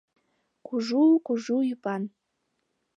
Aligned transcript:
Кужу-кужу 0.65 1.57
ӱпан... 1.73 2.03